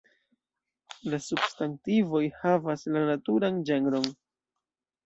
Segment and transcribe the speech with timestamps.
[1.13, 4.15] La substantivoj havas la naturan ĝenron.